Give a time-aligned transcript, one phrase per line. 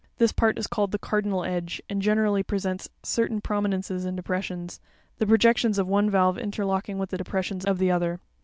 [0.17, 1.85] This part is called the "cardinal edge" (fig.
[1.85, 4.79] 119), and generally presents certain prominences and depressions;
[5.19, 8.19] the projections gf one valve interlocking with the depressions of the other.